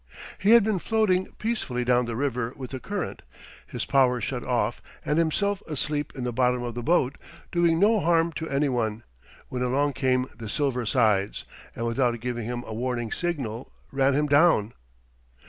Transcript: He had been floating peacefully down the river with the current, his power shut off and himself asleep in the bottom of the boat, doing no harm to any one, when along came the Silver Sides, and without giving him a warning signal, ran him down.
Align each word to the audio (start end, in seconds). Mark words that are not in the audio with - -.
He 0.39 0.49
had 0.53 0.63
been 0.63 0.79
floating 0.79 1.27
peacefully 1.37 1.83
down 1.85 2.05
the 2.07 2.15
river 2.15 2.53
with 2.55 2.71
the 2.71 2.79
current, 2.79 3.21
his 3.67 3.85
power 3.85 4.19
shut 4.19 4.43
off 4.43 4.81
and 5.05 5.19
himself 5.19 5.61
asleep 5.67 6.11
in 6.15 6.23
the 6.23 6.33
bottom 6.33 6.63
of 6.63 6.73
the 6.73 6.81
boat, 6.81 7.19
doing 7.51 7.77
no 7.77 7.99
harm 7.99 8.31
to 8.31 8.49
any 8.49 8.67
one, 8.67 9.03
when 9.49 9.61
along 9.61 9.93
came 9.93 10.27
the 10.35 10.49
Silver 10.49 10.87
Sides, 10.87 11.45
and 11.75 11.85
without 11.85 12.19
giving 12.19 12.45
him 12.45 12.63
a 12.65 12.73
warning 12.73 13.11
signal, 13.11 13.71
ran 13.91 14.15
him 14.15 14.25
down. 14.25 14.73